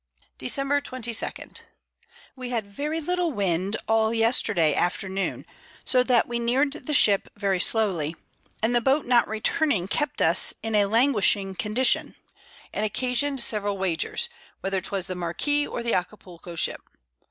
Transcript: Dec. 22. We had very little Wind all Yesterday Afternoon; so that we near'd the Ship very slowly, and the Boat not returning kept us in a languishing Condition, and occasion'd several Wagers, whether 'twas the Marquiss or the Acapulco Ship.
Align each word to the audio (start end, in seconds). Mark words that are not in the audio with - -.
Dec. 0.39 0.83
22. 0.83 1.63
We 2.35 2.49
had 2.49 2.65
very 2.65 2.99
little 2.99 3.31
Wind 3.31 3.77
all 3.87 4.11
Yesterday 4.15 4.73
Afternoon; 4.73 5.45
so 5.85 6.01
that 6.01 6.27
we 6.27 6.39
near'd 6.39 6.73
the 6.87 6.93
Ship 6.95 7.27
very 7.35 7.59
slowly, 7.59 8.15
and 8.63 8.73
the 8.75 8.81
Boat 8.81 9.05
not 9.05 9.27
returning 9.27 9.87
kept 9.87 10.19
us 10.19 10.55
in 10.63 10.73
a 10.73 10.85
languishing 10.87 11.53
Condition, 11.53 12.15
and 12.73 12.83
occasion'd 12.83 13.41
several 13.41 13.77
Wagers, 13.77 14.27
whether 14.61 14.81
'twas 14.81 15.05
the 15.05 15.13
Marquiss 15.13 15.67
or 15.67 15.83
the 15.83 15.93
Acapulco 15.93 16.55
Ship. 16.55 16.81